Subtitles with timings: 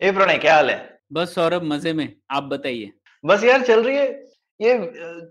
[0.00, 0.98] ए प्रणय क्या हाल है?
[1.12, 2.92] बस सौरभ मज़े में। आप बताइए।
[3.24, 4.06] बस यार चल रही है।
[4.60, 4.74] ये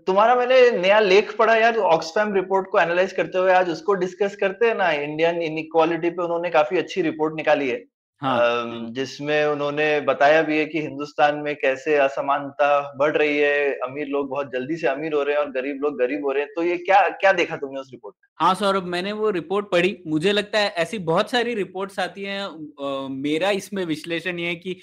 [0.06, 4.36] तुम्हारा मैंने नया लेख पढ़ा यार ऑक्सफैम रिपोर्ट को एनालाइज करते हुए आज उसको डिस्कस
[4.36, 7.82] करते हैं ना इंडियन इनइक्वालिटी पे उन्होंने काफ़ी अच्छी रिपोर्ट निकाली है।
[8.20, 12.68] हाँ। जिसमें उन्होंने बताया भी है कि हिंदुस्तान में कैसे असमानता
[12.98, 15.98] बढ़ रही है अमीर लोग बहुत जल्दी से अमीर हो रहे हैं और गरीब लोग
[15.98, 18.28] गरीब हो रहे हैं। तो ये क्या क्या देखा तुमने उस रिपोर्ट में?
[18.40, 23.08] हाँ सौरभ मैंने वो रिपोर्ट पढ़ी। मुझे लगता है ऐसी बहुत सारी रिपोर्ट्स आती हैं।
[23.10, 24.80] मेरा इसमें विश्लेषण ये है कि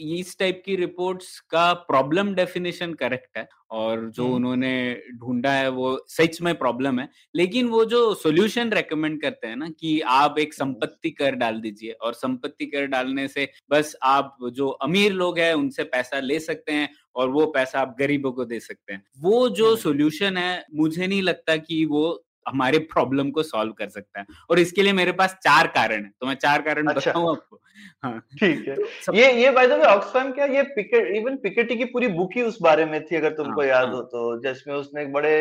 [0.00, 5.68] इस टाइप की रिपोर्ट्स का प्रॉब्लम डेफिनेशन करेक्ट है और जो हम्म। उन्होंने ढूंढा है
[5.68, 10.38] वो सच में प्रॉब्लम है लेकिन वो जो सॉल्यूशन रेकमेंड करते हैं ना कि आप
[10.38, 15.38] एक संपत्ति कर डाल दीजिए और संपत्ति कर डालने से बस आप जो अमीर लोग
[15.38, 19.02] हैं उनसे पैसा ले सकते हैं और वो पैसा आप गरीबों को दे सकते हैं
[19.18, 22.04] वो जो हम्म। सॉल्यूशन है मुझे नहीं लगता कि वो
[22.46, 26.10] हमारे प्रॉब्लम को सॉल्व कर सकता है और इसके लिए मेरे पास चार कारण है
[26.20, 27.60] तो मैं चार कारण अच्छा। बताऊँ आपको
[28.04, 31.36] हाँ ठीक है तो सब- ये ये बाय द वे ऑक्सफैम क्या ये पिकेट इवन
[31.36, 34.02] पिकेटी की पूरी बुक ही उस बारे में थी अगर तुमको हाँ, याद हाँ। हो
[34.02, 35.34] तो जिसमें उसने बड़े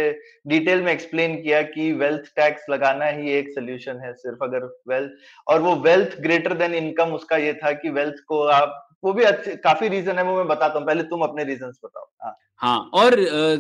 [0.48, 5.12] डिटेल में एक्सप्लेन किया कि वेल्थ टैक्स लगाना ही एक सोल्यूशन है सिर्फ़ अगर वेल्थ
[5.48, 9.24] और वो वेल्थ ग्रेटर देन इनकम उसका ये था कि वेल्थ को आप वो भी
[9.24, 12.80] अच्छे, काफ़ी रीजन है, वो मैं बताता हूँ। पहले तुम अपने रीजंस बताओ। हाँ। हाँ
[12.94, 13.16] और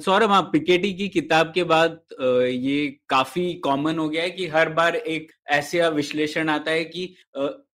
[0.05, 4.69] सौरभ हाँ पिकेटी की किताब के बाद ये काफ़ी कॉमन हो गया है कि हर
[4.73, 7.05] बार एक ऐसा विश्लेषण आता है कि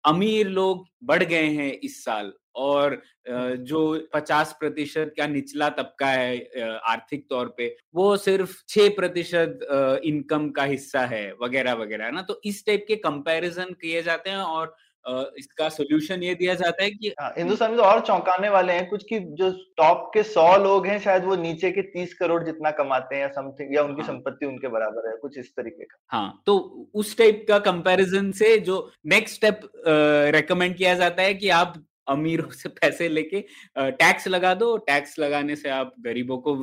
[0.07, 3.81] अमीर लोग बढ़ गए हैं इस साल और जो
[4.13, 9.59] 50 प्रतिशत का निचला तबका है आर्थिक तौर पे, वो सिर्फ़ 6 प्रतिशत
[10.05, 12.21] इनकम का हिस्सा है, वगैरह वगैरह ना?
[12.21, 14.75] तो इस टाइप के कंपैरिजन किए जाते हैं और
[15.07, 18.87] इसका सोल्यूशन ये दिया जाता है कि हाँ हिंदुस्तान में तो और चौंकाने वाले हैं
[18.89, 22.71] कुछ की जो टॉप के सौ लोग हैं शायद वो नीचे के तीस करोड़ जितना
[22.73, 25.97] कमाते हैं या समथिंग या उनकी हाँ। संपत्ति उनके बराबर है कुछ इस तरीके का
[26.09, 26.57] हाँ तो
[26.95, 29.69] उस टाइप का कंपैरिजन से जो नेक्स्ट स्टेप
[30.35, 31.73] रेकमेंड किया जाता है कि आप
[32.07, 33.41] अमीरों से पैसे लेके
[33.77, 36.55] टैक्स लगा दो टैक्स लगाने से आप गरीबों को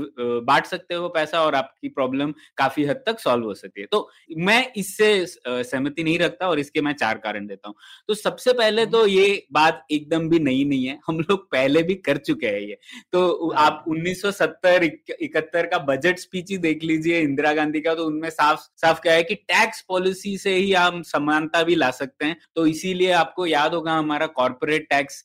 [0.43, 4.09] बांट सकते हो पैसा और आपकी प्रॉब्लम काफ़ी हद तक सॉल्व हो सकती है तो
[4.41, 7.75] मैं इससे सहमति नहीं रखता और इसके मैं चार कारण देता हूँ।
[8.09, 11.95] तो सबसे पहले तो ये बात एकदम भी नई नहीं है हम लोग पहले भी
[12.01, 12.79] कर चुके हैं ये।
[13.13, 14.83] तो हाँ। आप 1970
[15.23, 19.15] इकहत्तर का बजट स्पीच ही देख लीजिए इंदिरा गांधी का तो उनमें साफ़ साफ़ क्या
[19.15, 23.47] है कि टैक्स पॉलिसी से ही हम समानता भी ला सकते हैं। तो इसीलिए आपको
[23.47, 25.25] याद होगा हमारा corporate tax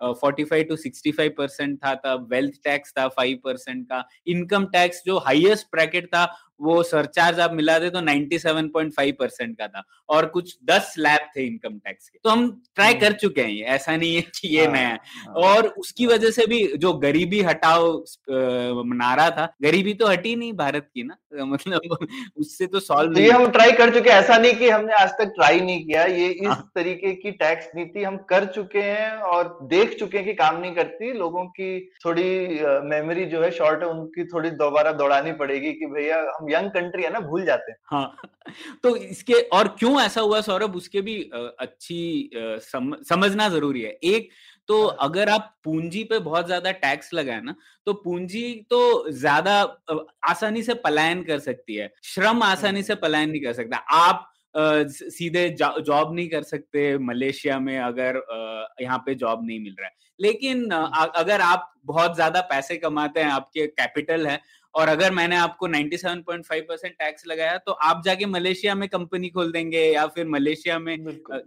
[0.00, 4.64] forty five to sixty five percent था तब वेल्थ टैक्स था फाइव परसेंट का। इनकम
[4.66, 6.24] टैक्स जो हाईएस्ट ब्रैकेट था
[6.60, 11.42] वो सरचार्ज आप मिला दे तो 97.5 परसेंट का था। और कुछ 10 स्लैब थे
[11.46, 14.64] इनकम टैक्स के। तो हम ट्राई कर चुके हैं ये ऐसा नहीं है कि ये
[14.64, 17.92] हाँ, नया है। हाँ। और उसकी वजह से भी जो गरीबी हटाओ
[18.94, 21.80] नारा था गरीबी तो हटी नहीं भारत की ना मतलब
[22.38, 25.10] उससे तो सॉल्व तो ये हम ट्राई कर चुके हैं ऐसा नहीं कि हमने आज
[25.10, 29.58] तक ट्राई नहीं किया ये इस। तरीके की टैक्स नीति हम कर चुके हैं और
[29.68, 31.68] देख चुके हैं कि काम नहीं करती लोगों की
[32.04, 32.24] थोड़ी
[32.88, 37.02] मेमोरी जो है शॉर्ट है उनकी थोड़ी दोबारा दौड़ानी पड़ेगी कि भैया हम यंग कंट्री
[37.02, 38.16] है ना भूल जाते हैं। हाँ
[38.82, 40.76] तो इसके और क्यों ऐसा हुआ सौरभ?
[40.76, 44.30] उसके भी अच्छी सम, समझना ज़रूरी है। एक
[44.68, 47.54] तो हाँ। अगर आप पूंजी पे बहुत ज़्यादा टैक्स लगाए ना
[47.86, 49.60] तो पूंजी तो ज़्यादा
[50.30, 54.26] आसानी से पलायन कर सकती है। श्रम आसानी से पलायन नहीं कर सकता। आप
[54.56, 58.16] सीधे जॉब नहीं कर सकते। मलेशिया में अगर
[58.82, 63.20] यहाँ पे जॉब नहीं मिल रहा है। लेकिन अ- अगर आप बहुत ज़्यादा पैसे कमाते
[63.20, 64.40] हैं आपके कैपिटल है
[64.74, 69.52] और अगर मैंने आपको 97.5 परसेंट टैक्स लगाया तो आप जाके मलेशिया में कंपनी खोल
[69.52, 70.96] देंगे या फिर मलेशिया में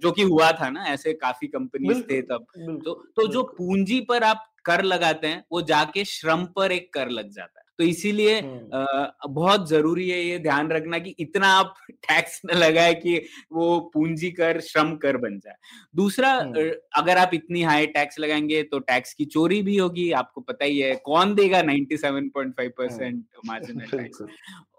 [0.01, 2.45] जो कि हुआ था ना ऐसे काफ़ी कंपनीज़ थे तब।
[2.85, 7.09] तो तो जो पूंजी पर आप कर लगाते हैं वो जाके श्रम पर एक कर
[7.09, 11.73] लग जाता है। तो इसीलिए हम्म। बहुत ज़रूरी है ये ध्यान रखना कि इतना आप
[12.07, 13.15] टैक्स न लगाए कि
[13.51, 15.55] वो पूंजी कर श्रम कर बन जाए
[15.95, 20.41] दूसरा हम्म। अगर आप इतनी हाई टैक्स लगाएँगे तो टैक्स की चोरी भी होगी आपको
[20.41, 24.23] पता ही है कौन देगा 97.5 परसेंट मार्जिनल टैक्स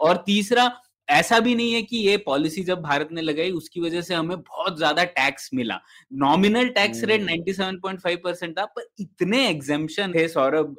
[0.01, 0.71] और तीसरा
[1.09, 4.37] ऐसा भी नहीं है कि ये पॉलिसी जब भारत ने लगाई उसकी वजह से हमें
[4.39, 5.79] बहुत ज़्यादा टैक्स मिला
[6.17, 10.77] नॉमिनल टैक्स रेट 97.5 परसेंट था पर इतने एग्जामेशन है सौरभ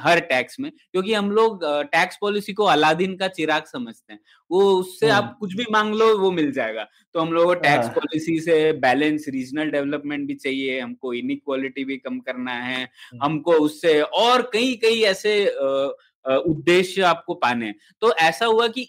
[0.00, 4.20] हर टैक्स में क्योंकि हम लोग टैक्स पॉलिसी को अलादीन का चिराग समझते हैं
[4.50, 7.54] वो उससे आप हम्म। कुछ भी मांग लो वो मिल जाएगा तो हम लोग को
[7.56, 12.82] टैक्स हाँ। पॉलिसी से बैलेंस रीजनल डेवलपमेंट भी चाहिए हमको इनइक्वालिटी भी कम करना है
[12.82, 15.92] हम्म। हमको उससे और कई कई ऐसे अ,
[16.24, 18.86] उद्देश्य आपको पाने हैं। तो ऐसा हुआ कि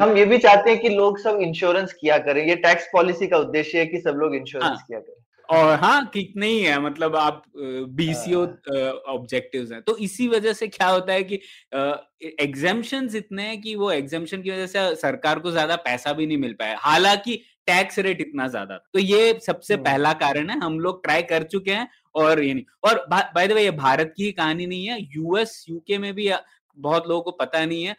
[0.00, 3.38] हम ये भी चाहते हैं कि लोग सब इंश्योरेंस किया करें। ये टैक्स पॉलिसी का
[3.38, 7.16] उद्देश्य है कि सब लोग इंश्योरेंस हाँ। किया करें। और हाँ कितने ही है मतलब
[7.16, 7.42] आप
[7.92, 8.42] बीसीओ
[9.08, 11.40] ऑब्जेक्टिव्स हैं। तो इसी वजह से क्या होता है कि
[12.40, 16.38] एग्जामेशन इतने हैं कि वो एग्जामेशन की वजह से सरकार को ज़्यादा पैसा भी नहीं
[16.38, 20.78] मिल पाया। हालाँकि टैक्स रेट इतना ज़्यादा तो ये सबसे हम्म। पहला कारण है हम
[20.80, 24.30] लोग ट्राई कर चुके हैं और ये नहीं। और बाय द वे ये भारत की
[24.32, 26.28] कहानी नहीं है। यूएस यूके में भी
[26.78, 27.96] बहुत लोगों को पता नहीं है।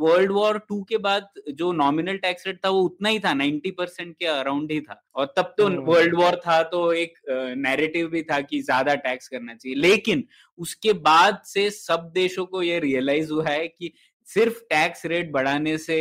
[0.00, 3.70] वर्ल्ड वॉर टू के बाद जो नॉमिनल टैक्स रेट था वो उतना ही था 90
[3.70, 7.18] परसेंट के अराउंड ही था। और तब तो हम्म। वर्ल्ड वॉर था तो एक
[7.58, 10.24] नैरेटिव भी था कि ज़्यादा टैक्स करना चाहिए। लेकिन
[10.58, 13.92] उसके बाद से सब देशों को ये रियलाइज़ हुआ है कि
[14.30, 15.96] सिर्फ़ टैक्स रेट बढ़ाने से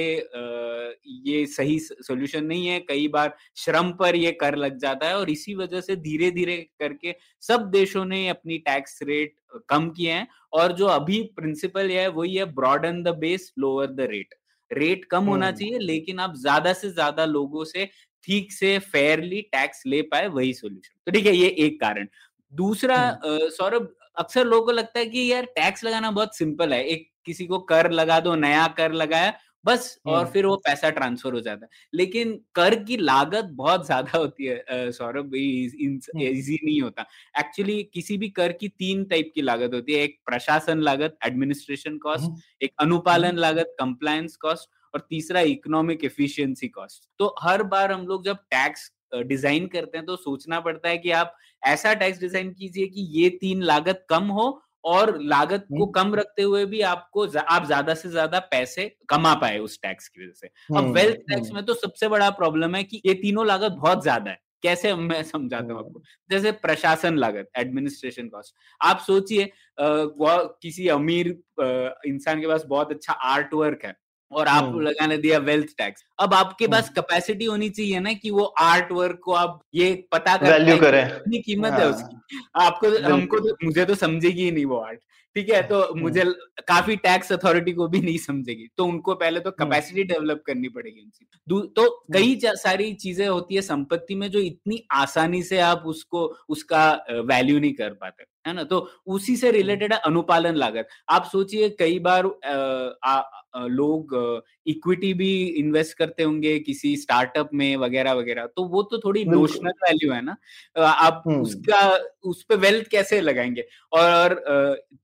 [1.21, 5.29] ये सही सोल्यूशन नहीं है। कई बार श्रम पर ये कर लग जाता है और
[5.29, 9.33] इसी वजह से धीरे धीरे करके सब देशों ने अपनी टैक्स रेट
[9.69, 14.07] कम किए हैं और जो अभी प्रिंसिपल है वही है broaden the base lower the
[14.11, 14.35] rate.
[14.71, 17.85] Rate कम होना। चाहिए लेकिन आप ज़्यादा से ज़्यादा लोगों से
[18.27, 22.07] ठीक से फेयरली टैक्स ले पाए वही सोल्यूशन। तो ठीक है ये एक कारण।
[22.53, 27.07] दूसरा। सौरभ अक्सर लोगों को लगता है कि यार टैक्स लगाना बहुत सिंपल है। एक
[27.29, 29.33] किसी को कर लगा दो नया कर लगाया
[29.65, 33.85] बस और हम्म। फिर वो पैसा ट्रांसफ़र हो जाता है लेकिन कर की लागत बहुत
[33.85, 37.05] ज़्यादा होती है सौरभ हम्म। इजी नहीं होता
[37.39, 41.97] एक्चुअली किसी भी कर की तीन टाइप की लागत होती है एक प्रशासन लागत एडमिनिस्ट्रेशन
[41.97, 47.91] कॉस्ट हम्म। एक अनुपालन लागत कंप्लायंस कॉस्ट और तीसरा इकोनॉमिक एफिशिएंसी कॉस्ट तो हर बार
[47.91, 52.19] हम लोग जब टैक्स डिज़ाइन करते हैं तो सोचना पड़ता है कि आप ऐसा टैक्स
[52.19, 54.49] डिज़ाइन कीजिए कि ये तीन लागत कम हो
[54.83, 58.87] और लागत को हम्म। कम रखते हुए भी आपको जा, आप ज़्यादा से ज़्यादा पैसे
[59.09, 62.07] कमा पाए उस टैक्स की वजह से। अब हम्म, वेल्थ टैक्स हम्म। में तो सबसे
[62.09, 66.01] बड़ा प्रॉब्लम है कि ये तीनों लागत बहुत ज़्यादा है। कैसे मैं समझाता हूँ आपको?
[66.29, 71.27] जैसे प्रशासन लागत एडमिनिस्ट्रेशन कॉस्ट आप सोचिए किसी अमीर
[72.07, 73.95] इंसान के पास बहुत अच्छा आर्ट वर्क है।
[74.31, 78.13] और आप हम्म। लगाने दिया वेल्थ टैक्स अब आपके पास हम्म। कैपेसिटी होनी चाहिए ना
[78.13, 81.89] कि वो आर्ट वर्क को आप ये पता कर कि करें। कितनी कीमत है हाँ,
[81.89, 84.99] उसकी आपको हमको तो मुझे तो समझेगी ही नहीं वो आर्ट
[85.35, 86.23] ठीक है तो। मुझे
[86.67, 91.01] काफ़ी टैक्स अथॉरिटी को भी नहीं समझेगी तो उनको पहले तो। कैपेसिटी डेवलप करनी पड़ेगी
[91.01, 96.37] उनकी तो कई सारी चीज़ें होती है संपत्ति में जो इतनी आसानी से आप उसको
[96.49, 98.63] उसका वैल्यू नहीं कर पाते है ना?
[98.63, 102.53] तो उसी से रिलेटेड है अनुपालन लागत। आप सोचिए कई बार आ,
[103.11, 103.21] आ,
[103.55, 104.15] आ, लोग
[104.67, 109.39] इक्विटी भी इन्वेस्ट करते होंगे किसी स्टार्टअप में वगैरह वगैरह तो वो तो थोड़ी इमोशनल
[109.39, 110.35] नोशनल वैल्यू है ना?
[110.77, 113.67] आप। उसका उस पर वेल्थ कैसे लगाएँगे?
[113.93, 114.43] और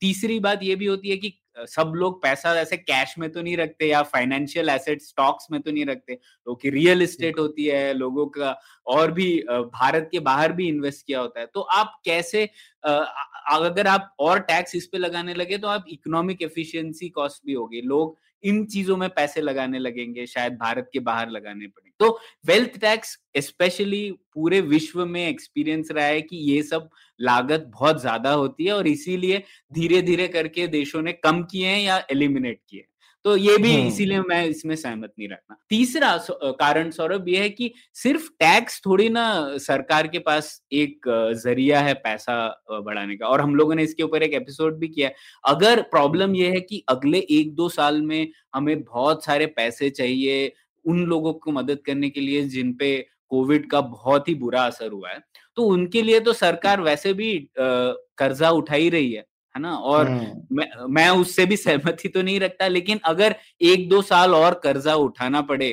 [0.01, 3.55] तीसरी बात ये भी होती है कि सब लोग पैसा ऐसे कैश में तो नहीं
[3.57, 7.93] रखते या फाइनेंशियल एसेट स्टॉक्स में तो नहीं रखते। लोग की रियल इस्टेट होती है
[7.93, 8.55] लोगों का
[8.87, 12.43] और भी भारत के बाहर भी इन्वेस्ट किया होता है। तो आप कैसे
[12.83, 17.81] अगर आप और टैक्स इस पे लगाने लगे तो आप इकोनॉमिक एफिशिएंसी कॉस्ट भी होगी।
[17.81, 22.09] लोग इन चीज़ों में पैसे लगाने लगेंगे, शायद भारत के बाहर लगाने पड़े तो
[22.45, 26.89] वेल्थ टैक्स स्पेशली पूरे विश्व में एक्सपीरियंस रहा है कि ये सब
[27.19, 29.43] लागत बहुत ज़्यादा होती है और इसीलिए
[29.73, 32.87] धीरे धीरे करके देशों ने कम किए हैं या एलिमिनेट किए हैं।
[33.25, 36.17] तो ये भी हम्म। इसीलिए मैं इसमें सहमत नहीं रखना तीसरा
[36.59, 39.25] कारण सौरभ ये है कि सिर्फ़ टैक्स थोड़ी ना
[39.59, 42.35] सरकार के पास एक ज़रिया है पैसा
[42.71, 46.35] बढ़ाने का। और हम लोगों ने इसके ऊपर एक एपिसोड भी किया है। अगर प्रॉब्लम
[46.35, 50.51] यह है कि अगले एक दो साल में हमें बहुत सारे पैसे चाहिए
[50.85, 52.97] उन लोगों को मदद करने के लिए जिन पे
[53.29, 55.19] कोविड का बहुत ही बुरा असर हुआ है
[55.57, 59.75] तो उनके लिए तो सरकार वैसे भी कर्जा उठा ही रही है। है ना?
[59.75, 64.33] और हम्म। मैं मैं उससे भी सहमति तो नहीं रखता लेकिन अगर एक दो साल
[64.35, 65.69] और कर्जा उठाना पड़े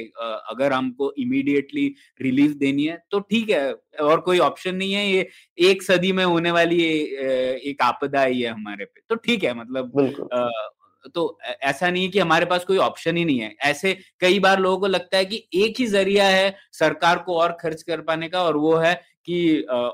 [0.50, 1.86] अगर हमको इमीडिएटली
[2.22, 3.72] रिलीफ देनी है तो ठीक है
[4.02, 5.28] और कोई ऑप्शन नहीं है ये
[5.70, 6.80] एक सदी में होने वाली
[7.70, 10.00] एक आपदा ही है हमारे पे तो ठीक है मतलब
[10.32, 10.48] अ,
[11.14, 14.60] तो ऐसा नहीं है कि हमारे पास कोई ऑप्शन ही नहीं है। ऐसे कई बार
[14.60, 18.28] लोगों को लगता है कि एक ही ज़रिया है सरकार को और खर्च कर पाने
[18.28, 18.94] का और वो है
[19.26, 19.38] कि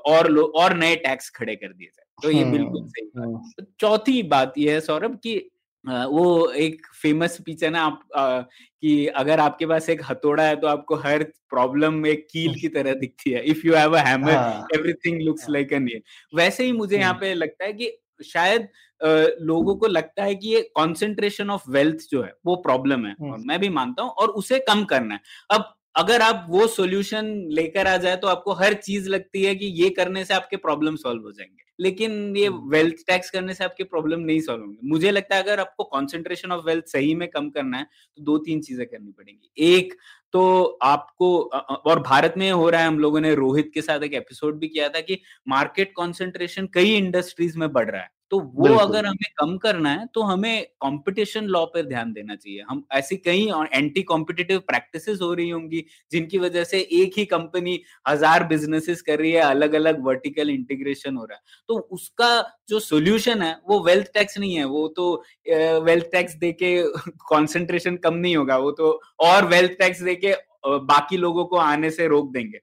[0.06, 4.22] और और नए टैक्स खड़े कर दिए जाए। तो ये बिल्कुल हम्म, सही हम्म। चौथी
[4.28, 5.36] बात यह है सौरभ कि
[5.84, 6.24] वो
[6.58, 8.00] एक फ़ेमस स्पीच है ना आप
[8.82, 12.94] कि अगर आपके पास एक हथौड़ा है तो आपको हर प्रॉब्लम एक कील की तरह
[12.94, 16.64] दिखती है। If you have a hammer हाँ। एवरीथिंग लुक्स हाँ। लाइक अ नेल वैसे
[16.64, 17.90] ही मुझे यहाँ हम्म। पे लगता है कि
[18.24, 18.68] शायद
[19.42, 23.38] लोगों को लगता है कि ये कॉन्सेंट्रेशन ऑफ़ वेल्थ जो है वो प्रॉब्लम है। और
[23.46, 25.20] मैं भी मानता हूँ और उसे कम करना है।
[25.50, 29.66] अब अगर आप वो सॉल्यूशन लेकर आ जाए तो आपको हर चीज़ लगती है कि
[29.82, 33.64] ये करने से आपके प्रॉब्लम सॉल्व हो जाएँगे। लेकिन ये वेल्थ हम्म। टैक्स करने से
[33.64, 37.28] आपके प्रॉब्लम नहीं सॉल्व होंगे। मुझे लगता है अगर आपको कॉन्सेंट्रेशन ऑफ़ वेल्थ सही में
[37.28, 37.84] कम करना है
[38.18, 39.94] तो दो तीन चीज़ें करनी पड़ेंगी। एक
[40.34, 41.38] तो आपको
[41.86, 44.68] और भारत में हो रहा है हम लोगों ने रोहित के साथ एक एपिसोड भी
[44.68, 49.28] किया था कि मार्केट कॉन्सेंट्रेशन कई इंडस्ट्रीज़ में बढ़ रहा है। तो वो अगर हमें
[49.38, 54.02] कम करना है तो हमें कंपटीशन लॉ पर ध्यान देना चाहिए। हम ऐसी कई एंटी
[54.04, 59.32] कॉम्पिटिटिव प्रैक्टिसेस हो रही होंगी जिनकी वजह से एक ही कंपनी हज़ार बिजनेसेस कर रही
[59.32, 62.30] है अलग अलग वर्टिकल इंटीग्रेशन हो रहा है। तो उसका
[62.68, 65.12] जो सोल्यूशन है वो वेल्थ टैक्स नहीं है वो तो
[65.84, 66.76] वेल्थ टैक्स देके
[67.28, 70.34] कॉन्सेंट्रेशन कम नहीं होगा वो तो और वेल्थ टैक्स देके
[70.66, 72.58] बाकी लोगों को आने से रोक देंगे।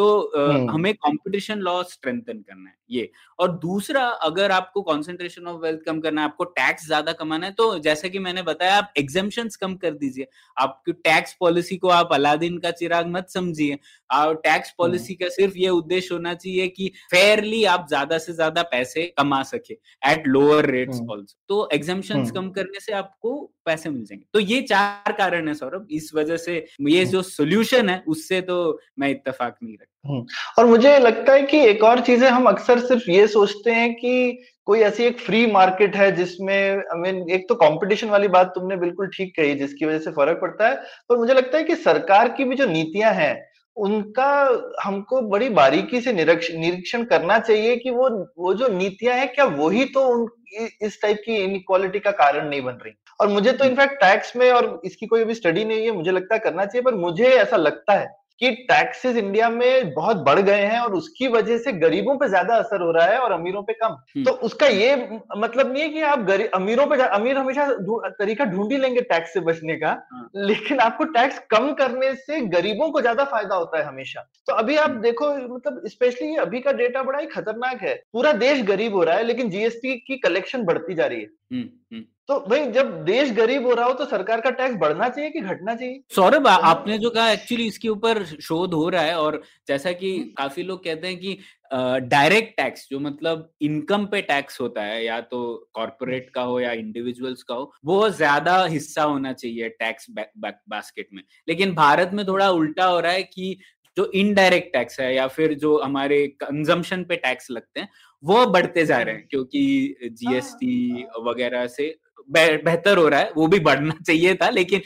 [0.00, 5.60] तो हम्म। हमें कंपटीशन लॉ स्ट्रेंथन करना है ये और दूसरा अगर आपको कंसंट्रेशन ऑफ़
[5.62, 8.92] वेल्थ कम करना है आपको टैक्स ज़्यादा कमाना है तो जैसे कि मैंने बताया आप
[8.98, 10.26] एग्जामेशन कम कर दीजिए
[10.56, 13.78] आपकी टैक्स पॉलिसी को आप अलादीन का चिराग मत समझिए
[14.10, 18.32] और टैक्स पॉलिसी हम्म। का सिर्फ़ ये उद्देश्य होना चाहिए कि फेयरली आप ज़्यादा से
[18.32, 23.38] ज़्यादा पैसे कमा सके एट लोअर रेट्स ऑल्सो तो एग्जामेशन हम्म। कम करने से आपको
[23.66, 27.88] पैसे मिल जाएँगे तो ये चार कारण है सौरभ इस वजह से ये जो सोल्यूशन
[27.88, 28.58] है उससे तो
[28.98, 32.78] मैं इतफाक नहीं रखता। और मुझे लगता है कि एक और चीज़ है हम अक्सर
[32.80, 37.46] सिर्फ़ ये सोचते हैं कि कोई ऐसी एक फ्री मार्केट है जिसमें आई मीन एक
[37.48, 40.74] तो कंपटीशन वाली बात तुमने बिल्कुल ठीक कही जिसकी वजह से फ़र्क पड़ता है।
[41.10, 43.34] पर मुझे लगता है कि सरकार की भी जो नीतियाँ हैं
[43.76, 44.28] उनका
[44.84, 49.84] हमको बड़ी बारीकी से निरीक्षण करना चाहिए कि वो वो जो नीतियाँ हैं क्या वही
[49.94, 50.26] तो उन
[50.82, 54.50] इस टाइप की इनक्वालिटी का कारण नहीं बन रही। और मुझे तो इनफैक्ट टैक्स में
[54.52, 57.56] और इसकी कोई अभी स्टडी नहीं है मुझे लगता है करना चाहिए पर मुझे ऐसा
[57.56, 58.08] लगता है
[58.42, 62.56] कि टैक्सेस इंडिया में बहुत बढ़ गए हैं और उसकी वजह से गरीबों पे ज़्यादा
[62.56, 64.94] असर हो रहा है और अमीरों पे कम हम्म। तो उसका ये
[65.36, 67.66] मतलब नहीं है कि आप अमीरों पे अमीर हमेशा
[68.10, 72.40] तरीका ढूंढ ही लेंगे टैक्स से बचने का हाँ। लेकिन आपको टैक्स कम करने से
[72.48, 76.60] गरीबों को ज़्यादा फ़ायदा होता है हमेशा तो अभी आप हम्म। देखो मतलब स्पेशली अभी
[76.60, 80.16] का डेटा बड़ा ही खतरनाक है पूरा देश गरीब हो रहा है लेकिन जीएसटी की
[80.18, 84.04] कलेक्शन बढ़ती जा रही है हम्म, तो भाई जब देश गरीब हो रहा हो तो
[84.06, 88.22] सरकार का टैक्स बढ़ना चाहिए कि घटना चाहिए सौरभ आपने जो कहा एक्चुअली इसके ऊपर
[88.24, 91.36] शोध हो रहा है और जैसा कि हम्म। काफ़ी लोग कहते हैं कि
[92.08, 95.42] डायरेक्ट टैक्स जो मतलब इनकम पे टैक्स होता है या तो
[95.74, 101.22] कॉरपोरेट का हो या इंडिविजुअल्स का हो वो ज़्यादा हिस्सा होना चाहिए टैक्स बास्केट में
[101.48, 103.56] लेकिन भारत में थोड़ा उल्टा हो रहा है कि
[103.96, 107.88] जो इनडायरेक्ट टैक्स है या फिर जो हमारे कंजम्पशन पे टैक्स लगते हैं
[108.22, 111.88] वो बढ़ते जा रहे हैं क्योंकि जीएसटी हाँ। वगैरह से
[112.30, 114.80] बेहतर हो रहा है वो भी बढ़ना चाहिए था लेकिन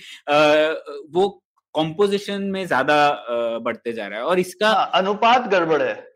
[1.10, 1.40] वो
[1.74, 3.24] कॉम्पोजिशन में ज़्यादा
[3.58, 6.10] बढ़ते जा रहा है और इसका हाँ, अनुपात गड़बड़ है।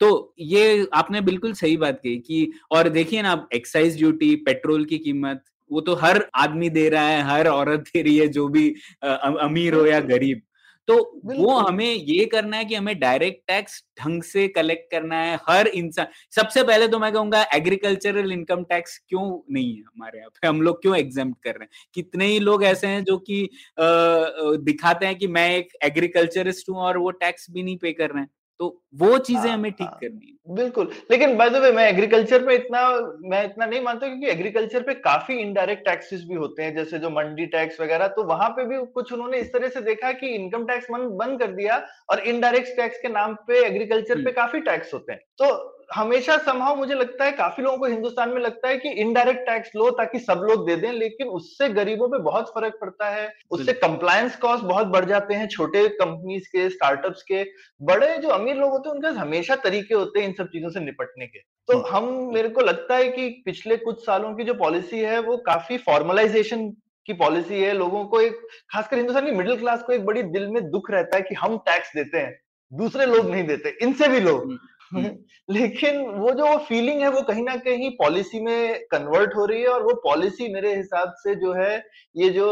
[0.00, 4.98] तो ये आपने बिल्कुल सही बात कही कि और देखिए ना एक्साइज ड्यूटी पेट्रोल की
[4.98, 8.74] कीमत वो तो हर आदमी दे रहा है हर औरत दे रही है जो भी
[9.10, 10.42] अमीर हो या गरीब।
[10.88, 10.94] तो
[11.26, 15.66] वो हमें ये करना है कि हमें डायरेक्ट टैक्स ढंग से कलेक्ट करना है हर
[15.68, 20.46] इंसान सबसे पहले तो मैं कहूँगा एग्रीकल्चरल इनकम टैक्स क्यों नहीं है हमारे यहाँ पे?
[20.48, 21.68] हम लोग क्यों एग्ज़ाम कर रहे हैं?
[21.94, 26.98] कितने ही लोग ऐसे हैं जो कि दिखाते हैं कि मैं एक एग्रीकल्चरिस्ट हूँ और
[26.98, 30.26] वो टैक्स भी नहीं पे कर रहे हैं। तो वो चीज़ें हमें ठीक हाँ। करनी
[30.26, 32.80] है बिल्कुल लेकिन बाय द वे मैं एग्रीकल्चर पे इतना
[33.20, 37.10] मैं इतना नहीं मानता क्योंकि एग्रीकल्चर पे काफ़ी इनडायरेक्ट टैक्सेस भी होते हैं जैसे जो
[37.10, 40.66] मंडी टैक्स वगैरह तो वहाँ पे भी कुछ उन्होंने इस तरह से देखा कि इनकम
[40.66, 45.12] टैक्स बंद कर दिया और इनडायरेक्ट टैक्स के नाम पे एग्रीकल्चर पे। काफ़ी टैक्स होते
[45.12, 48.88] हैं तो हमेशा संभव मुझे लगता है काफ़ी लोगों को हिंदुस्तान में लगता है कि
[48.88, 53.08] इनडायरेक्ट टैक्स लो ताकि सब लोग दे दें लेकिन उससे गरीबों पे बहुत फ़र्क पड़ता
[53.10, 57.44] है। उससे कंप्लायंस कॉस्ट बहुत बढ़ जाते हैं छोटे कंपनीज़ के स्टार्टअप्स के।
[57.82, 60.80] बड़े जो अमीर लोग होते हैं उनके हमेशा तरीके होते हैं इन सब चीज़ों से
[60.80, 64.54] निपटने के। तो हम्म। हम मेरे को लगता है कि पिछले कुछ सालों की जो
[64.54, 66.70] पॉलिसी है वो काफ़ी फॉर्मलाइजेशन
[67.06, 68.40] की पॉलिसी है। लोगों को एक
[68.72, 71.58] खासकर हिंदुस्तान की मिडिल क्लास को एक बड़ी दिल में दुख रहता है कि हम
[71.58, 72.40] टैक्स देते हैं
[72.72, 74.58] दूसरे लोग नहीं देते इनसे भी लोग। हम्म।
[75.50, 79.68] लेकिन वो जो फीलिंग है, वो कहीं ना कहीं पॉलिसी में कन्वर्ट हो रही है
[79.68, 81.76] और वो पॉलिसी मेरे हिसाब से जो है,
[82.16, 82.46] ये जो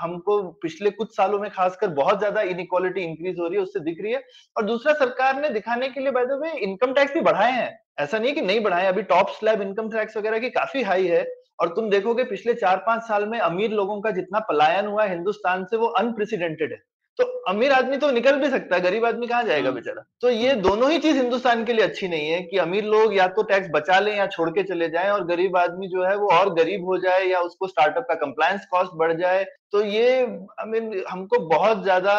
[0.00, 4.02] हमको पिछले कुछ सालों में खासकर बहुत ज़्यादा इनक्वालिटी इंक्रीज हो रही है, उससे दिख
[4.02, 4.22] रही है।
[4.56, 7.78] और दूसरा, सरकार ने दिखाने के लिए by the way income tax भी बढ़ाए हैं।
[8.00, 11.06] ऐसा नहीं है कि नहीं बढ़ाए, अभी टॉप स्लैब इनकम टैक्स वगैरह की काफ़ी हाई
[11.06, 11.24] है।
[11.60, 15.64] और तुम देखोगे, पिछले चार पाँच साल में अमीर लोगों का जितना पलायन हुआ हिंदुस्तान
[15.64, 19.44] से वो अनप्रेसिडेंटेड है। तो अमीर आदमी तो निकल भी सकता है गरीब आदमी कहाँ
[19.44, 20.04] जाएगा हाँ। बेचारा?
[20.20, 23.26] तो ये दोनों ही चीज़ हिंदुस्तान के लिए अच्छी नहीं है कि अमीर लोग या
[23.28, 26.28] तो टैक्स बचा लें या छोड़ के चले जाएँ और गरीब आदमी जो है वो
[26.32, 30.66] और गरीब हो जाए या उसको स्टार्टअप का कंप्लायंस कॉस्ट बढ़ जाए। तो ये आई
[30.66, 32.16] मीन हमको बहुत ज़्यादा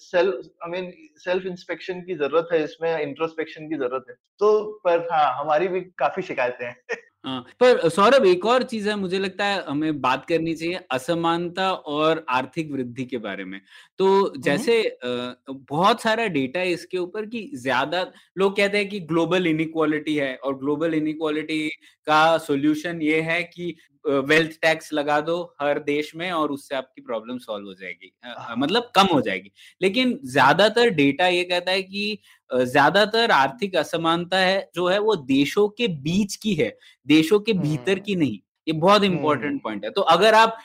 [0.00, 4.52] self I mean self inspection की ज़रूरत है इसमें इंट्रोस्पेक्शन की ज़रूरत है। तो
[4.84, 6.76] पर हाँ हमारी भी काफ़ी शिकायतें हैं।
[7.24, 11.70] हाँ, पर सौरभ एक और चीज़ है मुझे लगता है हमें बात करनी चाहिए असमानता
[11.72, 13.60] और आर्थिक वृद्धि के बारे में।
[13.98, 18.02] तो जैसे बहुत सारा डेटा है इसके ऊपर कि ज़्यादा
[18.38, 21.68] लोग कहते हैं कि ग्लोबल इनिक्वालिटी है और ग्लोबल इनिक्वालिटी
[22.06, 23.74] का सॉल्यूशन ये है कि
[24.04, 28.54] वेल्थ टैक्स लगा दो हर देश में और उससे आपकी प्रॉब्लम सॉल्व हो जाएगी। हाँ।
[28.56, 32.18] मतलब कम हो जाएगी। लेकिन ज़्यादातर डेटा ये कहता है कि
[32.50, 37.92] ज़्यादातर आर्थिक असमानता है जो है वो देशों के बीच की है देशों के भीतर
[37.92, 40.58] हम्म। की नहीं। ये बहुत इंपॉर्टेंट पॉइंट है। तो अगर आप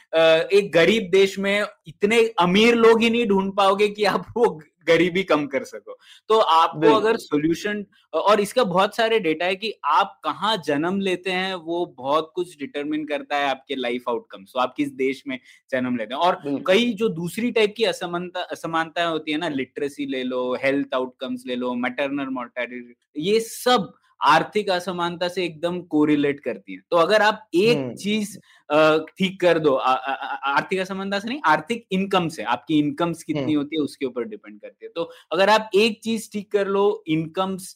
[0.54, 4.50] एक गरीब देश में इतने अमीर लोग ही नहीं ढूंढ पाओगे कि आप वो
[4.88, 5.98] गरीबी कम कर सको।
[6.30, 11.32] तो आपको अगर सोल्यूशन और इसका बहुत सारे डेटा है कि आप कहाँ जन्म लेते
[11.32, 15.38] हैं वो बहुत कुछ डिटरमिन करता है आपके लाइफ आउटकम्स तो आप किस देश में
[15.72, 20.06] जन्म लेते हैं। और कई जो दूसरी टाइप की असमानता असमानताएँ होती है ना लिटरेसी
[20.06, 26.40] ले लो हेल्थ आउटकम्स ले लो मैटरनल मोर्टेलिटी ये सब आर्थिक असमानता से एकदम कोरिलेट
[26.40, 28.38] करती है। तो अगर आप एक हम्म। चीज़
[28.70, 33.76] ठीक कर दो आर्थिक असमानता से नहीं आर्थिक इनकम से आपकी इनकम्स कितनी हम्म। होती
[33.76, 37.76] है उसके ऊपर डिपेंड करती है तो अगर आप एक चीज़ ठीक कर लो incomes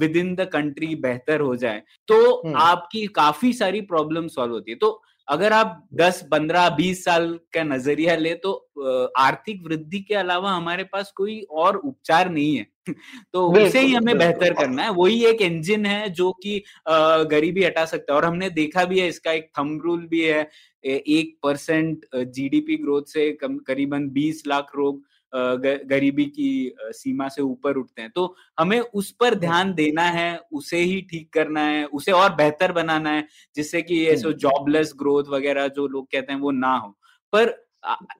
[0.00, 4.70] within the country बेहतर हो जाए तो हम्म। आपकी काफ़ी सारी प्रॉब्लम सॉल्व होती
[4.70, 4.90] है तो
[5.30, 8.52] अगर आप 10, 15, 20 साल का नज़रिया ले तो
[9.18, 12.66] आर्थिक वृद्धि के अलावा हमारे पास कोई और उपचार नहीं है।
[13.32, 16.62] तो उसे ही हमें बेहतर करना है। वही एक इंजन है जो कि
[17.30, 20.48] गरीबी हटा सकता है। और हमने देखा भी है इसका एक थम रूल भी है
[20.84, 25.02] एक परसेंट जीडीपी ग्रोथ से करीबन 20 लाख लोग
[25.34, 30.78] गरीबी की सीमा से ऊपर उठते हैं। तो हमें उस पर ध्यान देना है उसे
[30.78, 35.24] ही ठीक करना है उसे और बेहतर बनाना है जिससे कि ये सो जॉबलेस ग्रोथ
[35.28, 36.96] वगैरह जो लोग कहते हैं वो ना हो।
[37.32, 37.48] पर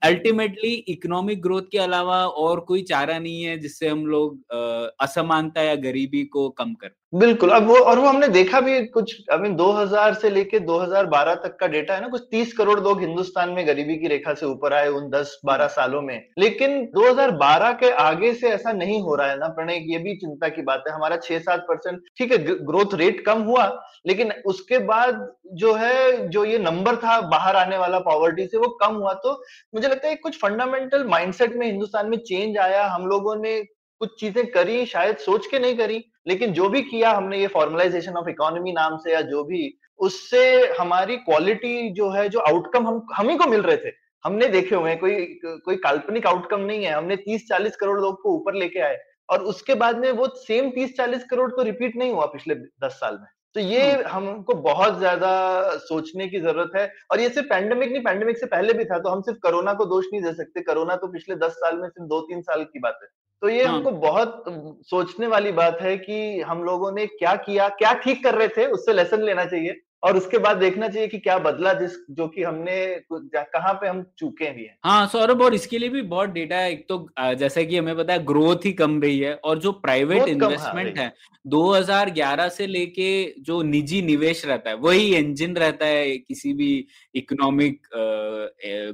[0.02, 4.52] अल्टीमेटली इकोनॉमिक ग्रोथ के अलावा और कोई चारा नहीं है जिससे हम लोग
[5.00, 9.14] असमानता या गरीबी को कम कर बिल्कुल। अब वो और वो हमने देखा भी कुछ
[9.32, 13.00] आई मीन 2000 से लेके 2012 तक का डेटा है ना कुछ 30 करोड़ लोग
[13.00, 17.90] हिंदुस्तान में गरीबी की रेखा से ऊपर आए उन 10-12 सालों में। लेकिन 2012 के
[18.02, 20.94] आगे से ऐसा नहीं हो रहा है ना प्रणय ये भी चिंता की बात है।
[20.94, 23.66] हमारा 6-7 परसेंट ठीक है ग्रोथ रेट कम हुआ
[24.06, 28.68] लेकिन उसके बाद जो है जो ये नंबर था बाहर आने वाला पॉवर्टी से वो
[28.82, 29.32] कम हुआ। तो
[29.74, 33.60] मुझे लगता है कुछ फंडामेंटल माइंडसेट में हिंदुस्तान में चेंज आया। हम लोगों ने
[34.00, 38.16] कुछ चीज़ें करी शायद सोच के नहीं करी। लेकिन जो भी किया हमने ये फॉर्मलाइजेशन
[38.16, 39.62] ऑफ़ इकोनॉमी नाम से या जो भी
[40.00, 40.42] उससे
[40.80, 43.92] हमारी क्वालिटी जो है जो आउटकम हम हम ही को मिल रहे थे।
[44.24, 45.24] हमने देखे हुए हैं कोई
[45.64, 48.96] कोई काल्पनिक आउटकम नहीं है। हमने 30-40 करोड़ लोग को ऊपर लेके आए
[49.28, 52.54] और उसके बाद में वो सेम 30-40 करोड़ तो रिपीट नहीं हुआ पिछले
[52.84, 55.30] 10 साल में। तो ये हाँ। हमको बहुत ज़्यादा
[55.78, 59.08] सोचने की ज़रूरत है और ये सिर्फ़ पैंडेमिक नहीं पैंडेमिक से पहले भी था तो
[59.08, 62.08] हम सिर्फ़ कोरोना को दोष नहीं दे सकते। कोरोना तो पिछले दस साल में सिर्फ़
[62.08, 63.08] दो तीन साल की बात है।
[63.42, 63.76] तो ये हाँ.
[63.76, 64.44] हमको बहुत
[64.90, 68.66] सोचने वाली बात है कि हम लोगों ने क्या किया क्या ठीक कर रहे थे
[68.66, 72.42] उससे लेसन लेना चाहिए और उसके बाद देखना चाहिए कि क्या बदला जिस जो कि
[72.42, 72.74] हमने
[73.12, 76.70] कहाँ पे हम चूके भी हैं। हाँ सौरभ और इसके लिए भी बहुत डेटा है।
[76.72, 77.06] एक तो
[77.38, 81.04] जैसा कि हमें पता है ग्रोथ ही कम रही है और जो प्राइवेट इन्वेस्टमेंट हाँ,
[81.04, 81.12] है
[81.44, 83.10] 2011 से लेके
[83.40, 87.80] जो निजी निवेश रहता है वही इंजन रहता है किसी भी इकोनॉमिक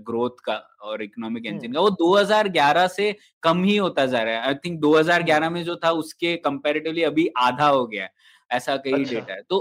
[0.05, 4.47] ग्रोथ का और इकोनॉमिक इंजन का। वो 2011 से कम ही होता जा रहा है।
[4.47, 8.15] आई थिंक 2011 में जो था उसके कंपेरेटिवली अभी आधा हो गया है।
[8.51, 9.59] ऐसा कई अच्छा, डेटा है। तो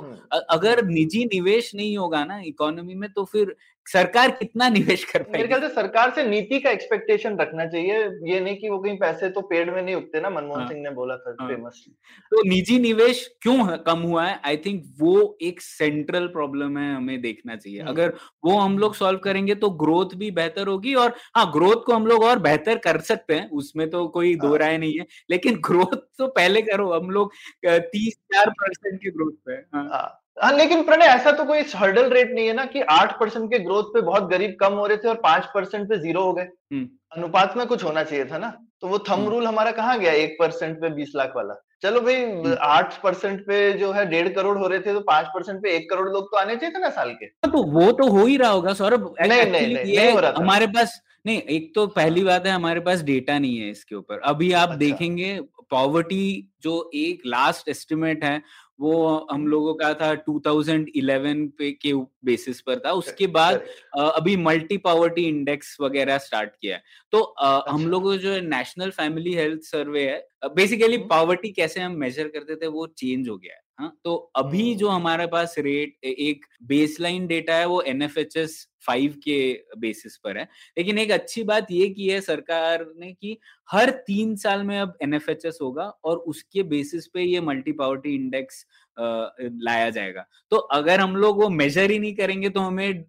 [0.50, 3.56] अगर निजी निवेश नहीं होगा ना इकोनॉमी में तो फिर
[3.88, 5.32] सरकार कितना निवेश कर पाएगी?
[5.32, 7.98] मेरे ख्याल से सरकार से नीति का एक्सपेक्टेशन रखना चाहिए।
[8.32, 10.82] ये नहीं कि वो कहीं पैसे तो पेड़ में नहीं उगते ना मनमोहन हाँ, सिंह
[10.82, 11.86] ने बोला था हाँ, फ़ेमस
[12.32, 14.40] तो निजी निवेश क्यों कम हुआ है?
[14.46, 18.14] आई थिंक वो एक सेंट्रल प्रॉब्लम है हमें देखना चाहिए। अगर
[18.46, 22.08] वो हम लोग सॉल्व करेंगे तो ग्रोथ भी बेहतर होगी और हाँ ग्रोथ को हम
[22.08, 25.98] लोग और बेहतर कर सकते हैं उसमें तो कोई दो राय नहीं है। लेकिन ग्रोथ
[26.18, 27.34] तो पहले करो हम लोग
[27.66, 32.32] तीस चार परसेंट की ग्रोथ पे हाँ। हाँ लेकिन प्रणय ऐसा तो कोई हर्डल रेट
[32.32, 35.08] नहीं है ना कि आठ परसेंट के ग्रोथ पे बहुत गरीब कम हो रहे थे
[35.08, 38.54] और पाँच परसेंट पे ज़ीरो हो गए हम्म। अनुपात में कुछ होना चाहिए था ना
[38.82, 42.02] तो वो थम रूल हम्म। हमारा कहाँ गया एक परसेंट पे बीस लाख वाला चलो
[42.02, 45.62] भाई हम्म। आठ परसेंट पे जो है डेढ़ करोड़ हो रहे थे तो पाँच परसेंट
[45.64, 48.10] पे एक करोड़ लोग तो आने चाहिए थे ना साल के हाँ, तो वो तो
[48.10, 51.72] हो ही रहा होगा सौरभ नहीं नहीं नहीं, नहीं हो रहा हमारे पास नहीं एक
[51.76, 55.40] तो पहली बात है हमारे पास डेटा नहीं है इसके ऊपर अभी आप अच्छा। देखेंगे
[55.72, 58.42] पॉवर्टी जो एक लास्ट एस्टिमेट है
[58.80, 61.94] वो हम लोगों का था 2011 पे के
[62.26, 63.62] बेसिस पर था। उसके बाद
[63.96, 69.34] अभी मल्टी पावर्टी इंडेक्स वगैरह स्टार्ट किया है। तो अच्छा। हम लोगों जो नेशनल फैमिली
[69.34, 73.64] हेल्थ सर्वे है बेसिकली पावर्टी कैसे हम मेजर करते थे वो चेंज हो गया है।
[73.80, 78.36] हाँ तो अभी जो हमारे पास रेट एक बेसलाइन डेटा है वो N F H
[78.38, 78.56] S
[78.88, 79.38] five के
[79.80, 80.44] बेसिस पर है।
[80.78, 83.38] लेकिन एक अच्छी बात ये की है सरकार ने कि
[83.70, 87.42] हर तीन साल में अब एन एफ़ एच एस होगा और उसके बेसिस पे ये
[87.42, 88.66] मल्टी पावर्टी इंडेक्स
[88.98, 93.04] लाया जाएगा। तो अगर हम लोग वो मेजर ही नहीं करेंगे तो हमें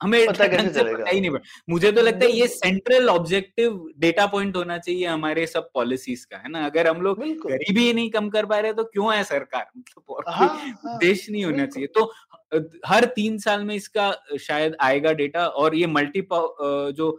[0.00, 4.26] हमें पता कैसे चलेगा पता ही नहीं मुझे तो लगता है ये सेंट्रल ऑब्जेक्टिव डेटा
[4.26, 6.64] पॉइंट होना चाहिए हमारे सब पॉलिसीज़ का है ना?
[6.66, 9.66] अगर हम लोग गरीबी नहीं कम कर पा रहे तो क्यों है सरकार?
[9.78, 12.12] मतलब हाँ, हाँ, उद्देश्य नहीं होना चाहिए। तो
[12.86, 16.26] हर तीन साल में इसका शायद आएगा डेटा और ये मल्टी
[16.92, 17.18] जो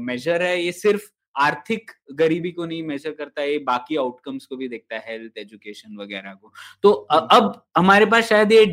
[0.00, 4.68] मेजर है ये सिर्फ़ आर्थिक गरीबी को नहीं मेजर करता है बाकी आउटकम्स को भी
[4.68, 8.64] देखता है हेल्थ एजुकेशन वगैरह को। तो अब हमारे पास शायद ये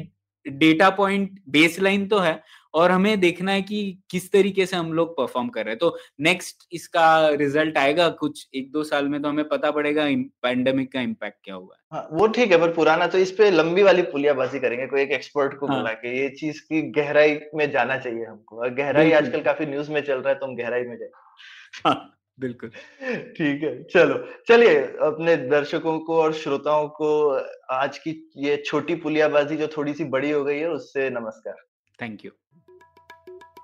[0.46, 2.34] डेटा पॉइंट बेसलाइन तो है
[2.76, 3.78] और हमें देखना है कि
[4.12, 8.48] किस तरीके से हम लोग परफॉर्म कर रहे हैं। तो नेक्स्ट इसका रिज़ल्ट आएगा कुछ
[8.56, 10.06] एक दो साल में तो हमें पता पड़ेगा
[10.44, 13.50] पैंडेमिक का इम्पैक्ट क्या हुआ है। हाँ, वो ठीक है पर पुराना तो इस पे
[13.52, 17.40] लंबी वाली पुलियाबाजी करेंगे कोई एक एक्सपर्ट को हाँ। बुला के ये चीज़ की गहराई
[17.56, 20.56] में जाना चाहिए हमको। और गहराई आजकल काफ़ी न्यूज़ में चल रहा है तो हम
[20.56, 21.10] गहराई में जाए
[21.86, 22.70] हाँ, बिल्कुल।
[23.32, 27.10] ठीक है चलो। चलिए अपने दर्शकों को और श्रोताओं को
[27.74, 31.56] आज की ये छोटी पुलियाबाजी जो थोड़ी सी बड़ी हो गई है उससे नमस्कार।
[32.00, 32.32] Thank you